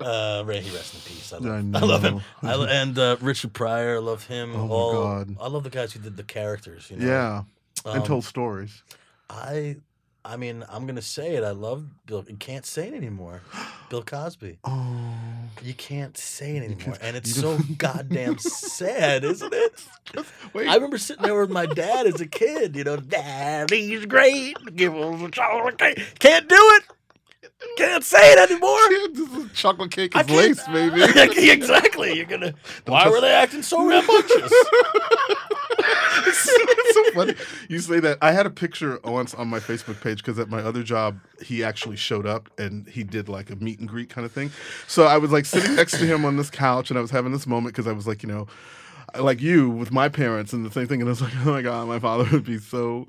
[0.00, 1.32] uh, Ray, he rest in peace.
[1.32, 2.20] I love, I I love him.
[2.42, 4.54] I, and uh, Richard Pryor, I love him.
[4.54, 5.36] Oh my All, God.
[5.40, 6.90] I love the guys who did the characters.
[6.90, 7.42] You know, Yeah,
[7.86, 8.82] and Um, told stories.
[9.30, 9.76] I,
[10.24, 11.42] I mean, I'm gonna say it.
[11.42, 12.24] I love Bill.
[12.28, 13.42] You can't say it anymore.
[13.90, 14.58] Bill Cosby.
[14.64, 15.04] Oh,
[15.62, 19.84] You can't say it anymore, and it's so goddamn sad, isn't it?
[20.52, 20.68] wait.
[20.68, 22.76] I remember sitting there with my dad as a kid.
[22.76, 24.56] You know, Daddy's great.
[24.76, 26.00] Give us a chocolate cake.
[26.20, 26.84] Can't do it.
[27.76, 28.78] Can't say it anymore.
[29.14, 31.02] This is chocolate cake is lace, baby.
[31.50, 32.14] exactly.
[32.14, 32.54] You're gonna.
[32.86, 34.52] Why were they acting so rambunctious?
[36.46, 37.34] It's so funny
[37.68, 38.18] you say that.
[38.20, 41.64] I had a picture once on my Facebook page because at my other job, he
[41.64, 44.50] actually showed up and he did like a meet and greet kind of thing.
[44.86, 47.32] So I was like sitting next to him on this couch and I was having
[47.32, 48.46] this moment because I was like, you know,
[49.18, 51.00] like you with my parents and the same thing.
[51.00, 53.06] And I was like, oh my god, my father would be so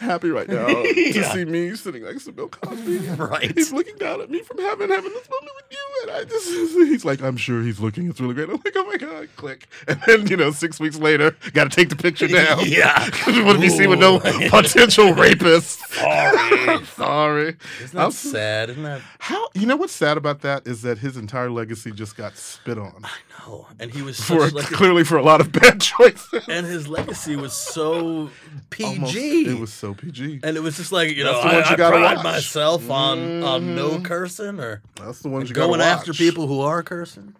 [0.00, 1.32] happy right now to Yeah.
[1.32, 2.98] see me sitting next to Bill Cosby.
[3.18, 3.52] Right.
[3.56, 6.48] He's looking down at me from heaven, having this moment with you, and I just
[6.48, 8.08] he's like, I'm sure he's looking.
[8.08, 8.48] It's really great.
[8.48, 9.68] I'm like, oh my god, click.
[9.88, 12.60] And then you know, six weeks later, got to take the picture down.
[12.66, 13.06] Yeah.
[13.06, 15.80] if you see with no potential rapist?
[15.94, 16.84] Sorry.
[16.86, 17.56] Sorry.
[17.82, 18.70] Isn't that sad?
[18.70, 19.00] Isn't that?
[19.18, 22.78] How you know what's sad about that is that his entire legacy just got spit
[22.78, 23.10] on I
[23.46, 23.66] know.
[23.78, 24.70] And he was for like.
[24.70, 26.44] a- clearly for a lot of bad choices.
[26.48, 28.30] and his legacy was so
[28.70, 28.84] PG.
[28.94, 30.40] Almost- it was so PG.
[30.42, 32.24] and it was just like you know, That's the I, ones you gotta pride watch.
[32.24, 34.04] myself on on no Mhm.
[34.04, 37.34] cursing or That's the ones you gotta going after people who are cursing.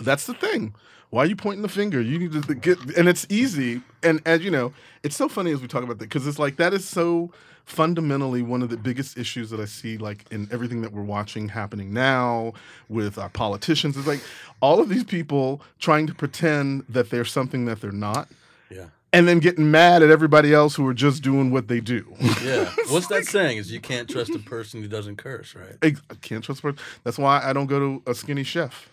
[0.00, 0.74] That's the thing.
[1.10, 2.00] Why are you pointing the finger?
[2.00, 3.80] You need to get, and it's easy.
[4.02, 6.56] And as you know, it's so funny as we talk about that because it's like
[6.56, 7.32] that is so
[7.64, 11.48] fundamentally one of the biggest issues that I see, like in everything that we're watching
[11.48, 12.54] happening now
[12.88, 13.96] with our politicians.
[13.96, 14.20] It's like
[14.60, 18.28] all of these people trying to pretend that they're something that they're not,
[18.70, 18.86] Yeah.
[19.12, 22.06] and then getting mad at everybody else who are just doing what they do.
[22.42, 22.70] Yeah.
[22.88, 23.58] What's that saying?
[23.58, 25.76] Is you can't trust a person who doesn't curse, right?
[25.82, 26.62] I can't trust.
[26.62, 26.78] person.
[27.04, 28.88] That's why I don't go to a skinny chef.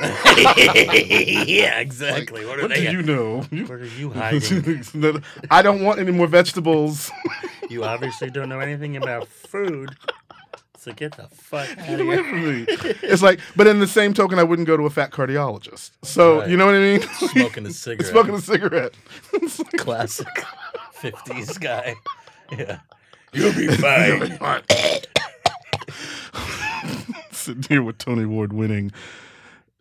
[1.46, 2.44] yeah, exactly.
[2.46, 3.38] what What do you know?
[3.42, 4.82] What are you hiding?
[5.50, 7.10] I don't want any more vegetables.
[7.70, 9.90] you obviously don't know anything about food.
[10.78, 12.24] So get the fuck out Get of away here.
[12.24, 12.64] from me.
[13.02, 15.92] It's like, but in the same token, I wouldn't go to a fat cardiologist.
[16.02, 16.50] So Right.
[16.50, 17.02] you know what I mean?
[17.02, 18.10] Smoking a cigarette.
[18.10, 18.94] Smoking a cigarette.
[19.34, 20.26] It's like, classic
[20.92, 21.94] fifties guy.
[22.50, 22.80] Yeah.
[23.32, 24.36] You'll be fine.
[27.30, 28.92] Sitting here with Tony Award winning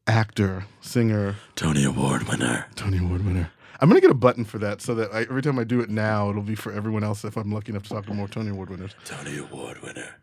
[0.08, 2.66] actor, singer, Tony Award winner.
[2.76, 3.52] Tony Award winner.
[3.80, 5.90] I'm gonna get a button for that so that I, every time I do it
[5.90, 8.52] now, it'll be for everyone else if I'm lucky enough to talk to more Tony
[8.52, 8.96] Award winners.
[9.06, 10.18] Tony Award winner.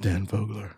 [0.00, 0.72] Dan Fogler.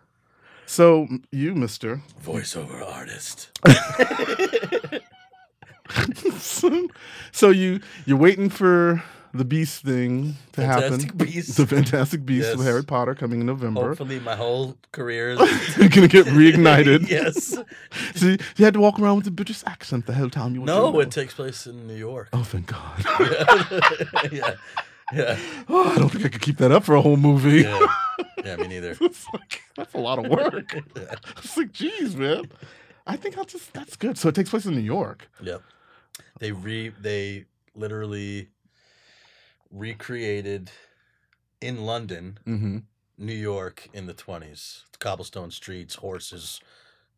[0.66, 3.50] So you, Mister, Voiceover artist.
[6.38, 6.88] so,
[7.32, 9.02] so you you're waiting for
[9.35, 11.16] the Beast thing to Fantastic happen.
[11.27, 11.57] Beasts.
[11.57, 12.66] The Fantastic Beast of Yes.
[12.66, 13.88] Harry Potter coming in November.
[13.88, 15.38] Hopefully my whole career is
[15.88, 17.09] gonna get reignited.
[17.09, 17.57] yes.
[18.14, 20.66] So you had to walk around with a British accent the whole time you were
[20.66, 22.29] No, it takes place in New York.
[22.33, 23.05] Oh, thank God.
[24.33, 24.55] yeah.
[25.12, 25.38] Yeah.
[25.68, 27.62] Oh, I don't think I could keep that up for a whole movie.
[27.62, 27.87] Yeah.
[28.44, 28.97] Yeah, me neither.
[29.01, 30.73] like, that's a lot of work.
[30.97, 31.14] Yeah.
[31.38, 32.44] It's like, geez, man.
[33.07, 34.16] I think I'll just, that's good.
[34.16, 35.29] So it takes place in New York.
[35.42, 35.62] Yep.
[36.38, 37.44] They re they
[37.75, 38.49] literally
[39.74, 40.70] recreated
[41.60, 42.78] in London, Mm-hmm.
[43.16, 44.84] New York in the twenties.
[44.98, 46.60] Cobblestone streets, horses,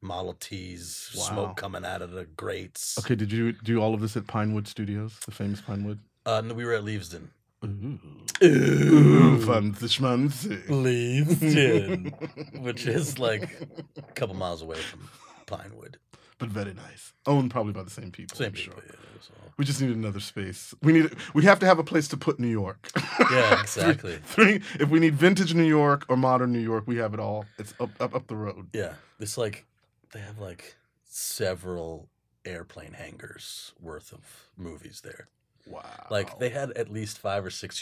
[0.03, 1.23] Model Ts, Wow.
[1.25, 2.99] smoke coming out of the grates.
[2.99, 5.99] Okay, did you do all of this at Pinewood Studios, the famous Pinewood?
[6.27, 7.29] Uh, no, we were at Leavesden.
[7.65, 7.99] Ooh.
[8.45, 9.41] Ooh.
[9.47, 10.63] Fancy schmancy.
[10.69, 13.51] Leavesden, which is like
[13.97, 15.09] a couple miles away from
[15.47, 15.99] Pinewood.
[16.39, 17.15] But very nice.
[17.27, 18.37] Owned probably by the same people.
[18.37, 18.75] Same I'm people.
[18.75, 18.85] sure.
[18.87, 20.75] Yeah, it was all- We just need another space.
[20.83, 21.15] We need.
[21.33, 22.91] We have to have a place to put New York.
[23.31, 24.19] Yeah, exactly.
[24.25, 27.45] Three, if we need vintage New York or modern New York, we have it all.
[27.59, 28.69] It's up up up the road.
[28.73, 29.65] Yeah, it's like
[30.13, 32.09] they have like several
[32.45, 35.29] airplane hangars worth of movies there.
[35.67, 36.07] Wow.
[36.11, 37.81] Like they had at least five or six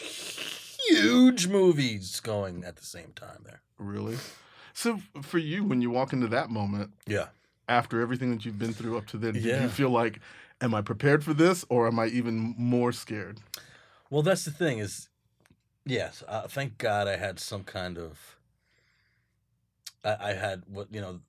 [0.88, 3.60] huge movies going at the same time there.
[3.78, 4.16] really.
[4.72, 7.26] So for you, when you walk into that moment Yeah.
[7.68, 9.62] after everything that you've been through up to then, do Yeah.
[9.62, 10.20] you feel like,
[10.64, 13.40] am I prepared for this, or am I even more scared?
[14.11, 15.09] Well, that's the thing is,
[15.85, 18.37] yes, uh, thank God I had some kind of.
[20.05, 21.20] I, I had what you know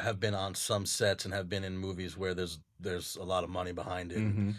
[0.00, 3.44] have been on some sets and have been in movies where there's there's a lot
[3.44, 4.18] of money behind it.
[4.18, 4.54] Mhm.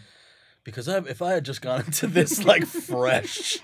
[0.64, 3.58] because I, if I had just gone into this like fresh,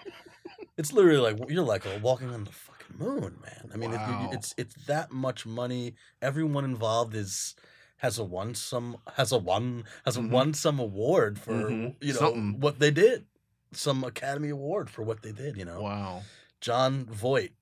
[0.78, 3.70] it's literally like you're like walking on the fucking moon, man.
[3.72, 4.28] I mean, Wow.
[4.32, 5.94] it, it's it's that much money.
[6.22, 7.54] Everyone involved is
[8.00, 10.30] has a one some has a one has a Mhm.
[10.30, 11.94] one some award for Mhm.
[12.00, 12.60] you know Something.
[12.60, 13.26] what they did,
[13.72, 15.56] some Academy Award for what they did.
[15.56, 16.22] You know, Wow.
[16.60, 17.52] Jon Voight,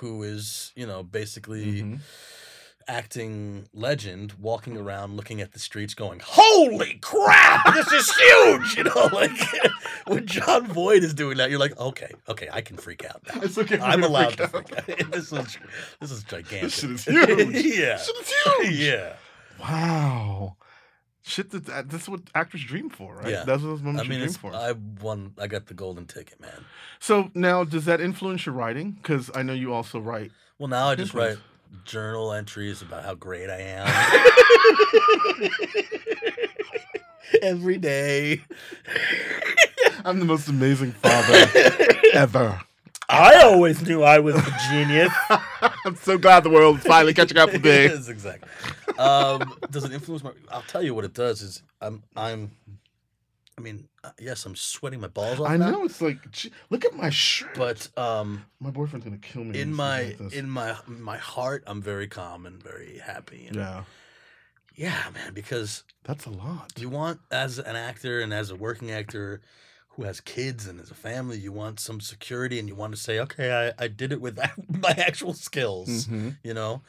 [0.00, 2.00] who is you know basically Mhm.
[2.88, 8.82] acting legend walking around looking at the streets going holy crap this is huge you
[8.84, 9.30] know like
[10.08, 13.40] when jon voight is doing that you're like okay okay i can freak out now
[13.40, 13.78] It's okay.
[13.78, 15.58] i'm allowed to freak freak out this is
[16.00, 17.76] this is gigantic This shit is huge.
[17.78, 18.72] yeah Shit is huge.
[18.80, 19.14] yeah
[19.62, 20.56] Wow.
[21.24, 23.28] Shit, that, that that's what actors dream for, right?
[23.30, 23.44] Yeah.
[23.44, 24.52] That's what those i moments mean you dream for.
[24.54, 26.64] i won i got the golden ticket man
[26.98, 28.92] so now, does that influence your writing?
[28.92, 30.32] Because I know you also write.
[30.58, 31.38] well now i just write
[31.84, 33.88] journal entries about how great i am
[37.42, 38.40] every day
[40.04, 41.46] I'm the most amazing father
[42.12, 42.60] ever.
[43.08, 45.12] I always knew I was a genius.
[45.84, 47.70] I'm so glad the world is finally catching up with me.
[47.84, 48.48] yes, exactly.
[48.98, 50.32] Um, does it influence my?
[50.50, 52.50] I'll tell you what it does is I'm I'm
[53.58, 55.48] I mean, uh, yes, I'm sweating my balls off.
[55.50, 57.54] I now, know it's like, gee, look at my shirt.
[57.54, 60.32] but um, my boyfriend's gonna kill me in my this.
[60.32, 63.46] in my my heart, I'm very calm and very happy.
[63.46, 63.84] And yeah,
[64.74, 66.72] yeah, man, because that's a lot.
[66.78, 69.42] you want as an actor and as a working actor
[69.90, 73.00] who has kids and as a family, you want some security and you want to
[73.00, 74.38] say, okay, I, I did it with
[74.80, 76.06] my actual skills.
[76.06, 76.38] Mhm.
[76.42, 76.80] You know,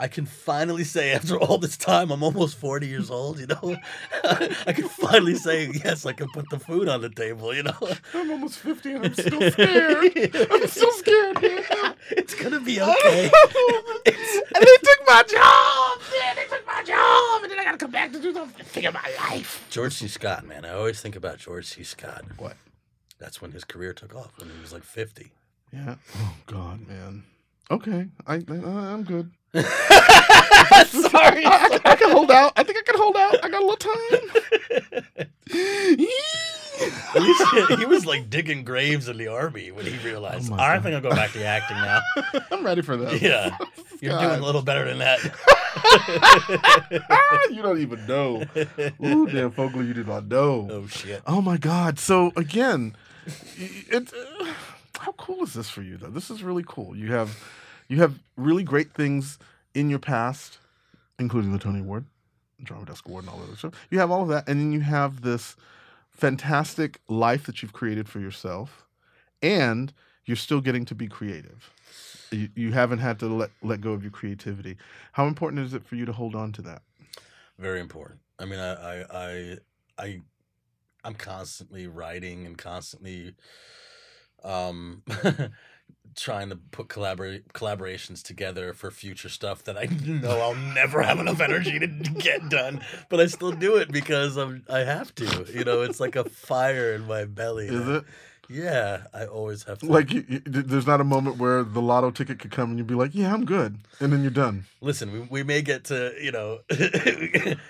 [0.00, 3.76] I can finally say after all this time, I'm almost 40 years old, you know,
[4.24, 7.76] I can finally say, yes, I can put the food on the table, you know.
[8.14, 10.36] I'm almost fifty and I'm still scared.
[10.50, 11.42] I'm still scared.
[11.42, 11.94] man.
[12.12, 13.30] it's going to be okay.
[14.06, 16.00] and they took my job.
[16.18, 18.86] Man, they took my job, and then I gotta come back to do the thing
[18.86, 19.66] of my life.
[19.68, 20.08] George C.
[20.08, 21.82] Scott, man, I always think about George C.
[21.82, 22.24] Scott.
[22.38, 22.56] What?
[23.18, 25.30] That's when his career took off, when he was like 50.
[25.74, 25.96] Yeah.
[26.16, 27.24] Oh God, man.
[27.70, 29.30] Okay, I, I I'm good.
[29.54, 29.64] Sorry.
[31.44, 32.52] I, I, I can hold out.
[32.56, 33.44] I think I can hold out.
[33.44, 35.20] I got a little time.
[37.14, 37.42] At least
[37.78, 40.82] he was like digging graves in the army when he realized, Oh I God.
[40.82, 42.00] think I'll go back to acting now.
[42.50, 43.20] I'm ready for that.
[43.20, 43.56] yeah,
[44.00, 44.28] you're God.
[44.28, 45.20] doing a little better than that.
[47.50, 48.42] you don't even know.
[49.04, 50.68] Ooh, damn, Fogler, you did not know.
[50.70, 51.22] oh shit!
[51.26, 51.98] Oh my God!
[51.98, 52.96] So again,
[53.56, 54.12] it.
[54.12, 54.46] Uh,
[55.00, 56.10] how cool is this for you though?
[56.10, 56.94] This is really cool.
[56.96, 57.36] You have,
[57.90, 59.38] you have really great things
[59.74, 60.58] in your past,
[61.18, 62.04] including the Tony Award,
[62.62, 63.74] Drama Desk Award, and all that other stuff.
[63.90, 65.56] You have all of that, and then you have this
[66.08, 68.86] fantastic life that you've created for yourself,
[69.42, 69.92] and
[70.24, 71.72] you're still getting to be creative.
[72.30, 74.76] You, you haven't had to let let go of your creativity.
[75.12, 76.82] How important is it for you to hold on to that?
[77.58, 78.20] Very important.
[78.38, 79.58] I mean, I, I, I,
[79.98, 80.20] I,
[81.02, 83.34] I'm constantly writing and constantly,
[84.44, 85.02] um,
[86.16, 91.18] trying to put collabora- collaborations together for future stuff that I know I'll never have
[91.18, 95.46] enough energy to get done, but I still do it because I'm I have to.
[95.52, 97.68] You know, it's like a fire in my belly.
[97.68, 98.04] Is it?
[98.48, 99.86] Yeah, I always have to.
[99.86, 102.88] Like, you, you, there's not a moment where the lotto ticket could come and you'd
[102.88, 104.64] be like, "Yeah, I'm good," and then you're done.
[104.80, 106.58] listen, we, we may get to you know,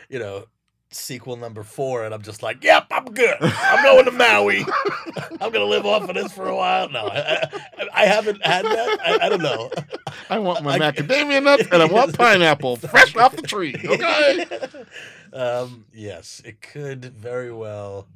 [0.09, 0.47] you know,
[0.93, 3.37] sequel number four, and I'm just like, yep, I'm good.
[3.41, 4.65] I'm going to Maui.
[5.41, 6.89] I'm gonna live off of this for a while.
[6.89, 7.49] No, I,
[7.79, 8.99] I, I haven't had that.
[9.05, 9.71] I, I don't know.
[10.29, 13.75] I want my macadamia nuts and I want pineapple fresh off the tree.
[13.85, 14.45] Okay.
[15.33, 18.07] um, yes, it could very well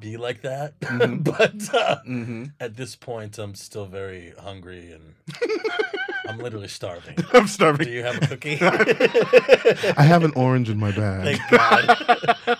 [0.00, 1.22] be like that, Mhm.
[1.24, 2.44] but uh, Mm-hmm.
[2.60, 5.14] at this point, I'm still very hungry and
[6.28, 7.16] I'm literally starving.
[7.32, 7.86] I'm starving.
[7.86, 8.58] Do you have a cookie?
[9.96, 12.56] I have an orange in my bag Thank God.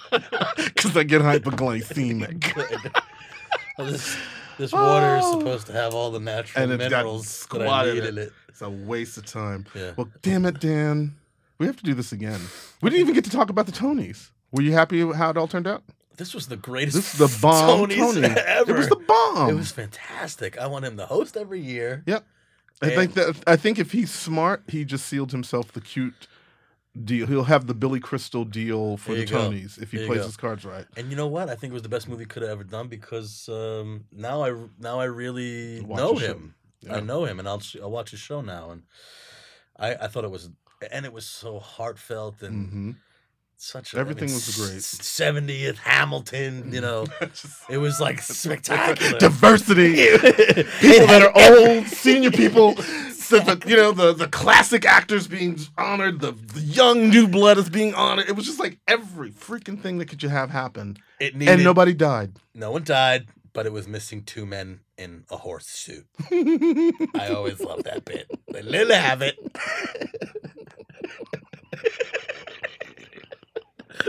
[0.56, 2.54] because I get hypoglycemic.
[2.54, 2.92] Good.
[3.78, 4.16] Well, this
[4.58, 5.38] this water is Oh.
[5.38, 8.04] supposed to have all the natural And minerals that I need it.
[8.06, 8.32] in it.
[8.48, 9.66] It's a waste of time.
[9.74, 9.92] Yeah.
[9.96, 11.14] Well, damn it, Dan.
[11.58, 12.40] We have to do this again.
[12.82, 14.30] We didn't even get to talk about the Tonys.
[14.50, 15.82] Were you happy with how it all turned out?
[16.16, 16.96] This was the greatest.
[16.96, 18.26] This is the bomb Tonys Tony.
[18.26, 18.70] ever.
[18.74, 19.50] It was the bomb.
[19.50, 20.58] It was fantastic.
[20.58, 22.02] I want him to host every year.
[22.06, 22.24] Yep.
[22.82, 26.26] I think that I think if he's smart, he just sealed himself the cute
[27.04, 27.26] deal.
[27.26, 29.50] He'll have the Billy Crystal deal for the go.
[29.50, 30.86] Tonys if he There plays his cards right.
[30.96, 31.48] And you know what?
[31.48, 34.44] I think it was the best movie he could have ever done because um, now
[34.44, 36.54] I now I really Watch know him.
[36.80, 36.96] Yeah.
[36.96, 38.70] I know him, and I'll I'll watch his show now.
[38.70, 38.82] And
[39.78, 40.50] I I thought it was
[40.90, 42.90] and it was so heartfelt and hmm
[43.62, 43.94] such.
[43.94, 44.82] A, Everything I mean, was great.
[44.82, 47.06] Seventieth Hamilton, you know,
[47.70, 49.18] it was like spectacular.
[49.18, 49.94] Diversity.
[50.80, 56.20] people that are old, senior people, the, you know, the, the classic actors being honored,
[56.20, 58.28] the, the young new blood is being honored.
[58.28, 60.96] It was just like every freaking thing that could you have happen.
[61.20, 62.32] It needed, And nobody died.
[62.54, 66.06] no one died, but it was missing two men in a horse suit.
[66.30, 68.30] I always love that bit.
[68.52, 69.38] They let have it.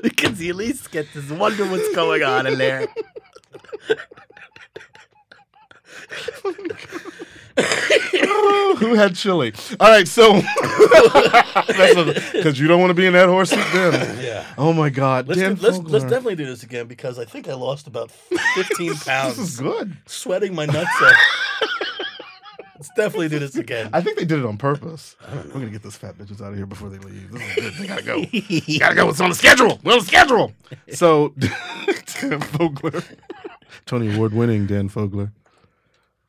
[0.10, 2.88] because you at least get to wonder what's going on in there.
[8.78, 9.54] Who had chili?
[9.80, 10.34] All right, so
[12.34, 14.22] because you don't want to be in that horse seat then.
[14.22, 14.46] Yeah.
[14.58, 17.48] Oh my God, Let's, Dan do- let's, let's definitely do this again because I think
[17.48, 19.38] I lost about 15 pounds.
[19.38, 19.96] This is good.
[20.06, 21.16] Sweating my nuts off.
[22.96, 23.90] Definitely do this again.
[23.94, 25.16] I think they did it on purpose.
[25.32, 27.32] We're gonna get those fat bitches out of here before they leave.
[27.32, 27.74] This is good.
[27.74, 28.22] They gotta go.
[28.80, 29.10] gotta go.
[29.10, 29.80] It's on the schedule.
[29.84, 30.54] We're on the schedule.
[30.94, 31.52] So, Dan
[32.40, 33.04] Fogler,
[33.86, 35.32] Tony Award winning Dan Fogler.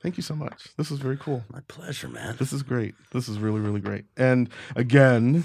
[0.03, 0.69] Thank you so much.
[0.77, 1.45] This is very cool.
[1.51, 2.37] My pleasure, man.
[2.39, 2.95] This is great.
[3.13, 4.05] This is really, really great.
[4.19, 5.45] And again,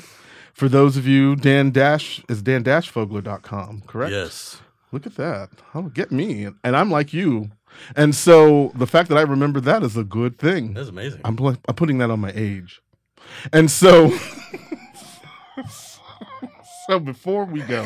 [0.54, 4.12] for those of you, Dan Dash is dan fogler.com, correct?
[4.12, 4.60] Yes.
[4.92, 5.50] Look at that.
[5.74, 6.48] Oh, get me.
[6.64, 7.52] And I'm like you.
[7.96, 10.74] And so the fact that I remember that is a good thing.
[10.74, 11.22] That's amazing.
[11.24, 12.82] I'm, pl- I'm putting that on my age.
[13.54, 14.10] And so,
[16.88, 17.84] so before we go,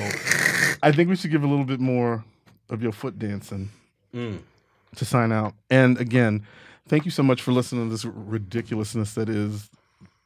[0.82, 2.24] I think we should give a little bit more
[2.70, 3.70] of your foot dancing
[4.14, 4.42] Mm.
[4.96, 5.56] to sign out.
[5.72, 6.46] And again,
[6.88, 9.72] thank you so much for listening to this ridiculousness that is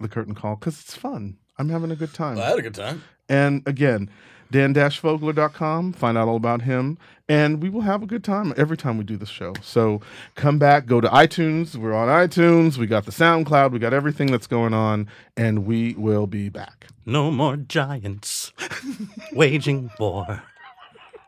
[0.01, 1.38] the curtain call because it's fun.
[1.58, 2.38] I'm having a good time.
[2.38, 3.01] I had a good time.
[3.30, 4.10] And again,
[4.52, 6.98] dan-fogler.com, find out all about him.
[7.30, 9.54] And we will have a good time every time we do this show.
[9.62, 10.02] So
[10.36, 11.76] come back, go to iTunes.
[11.76, 12.78] We're on iTunes.
[12.78, 13.72] We got the SoundCloud.
[13.72, 15.08] We got everything that's going on.
[15.36, 16.88] And we will be back.
[17.06, 18.54] No more giants
[19.34, 20.43] waging war.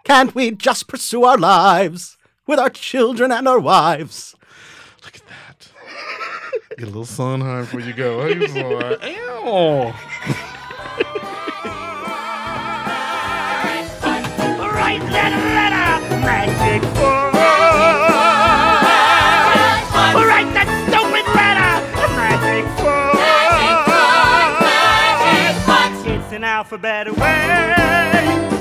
[0.06, 2.18] Can't we just pursue our lives
[2.48, 4.36] with our children and our wives?
[5.04, 5.68] Look at that.
[6.78, 8.26] Get a little Sondheim before you go.
[8.26, 8.36] Hey,
[15.12, 15.90] that letter,
[16.26, 17.30] magic boy.
[20.28, 21.74] Write that stupid letter,
[22.16, 22.66] magic.
[26.12, 28.59] It's an alphabet word.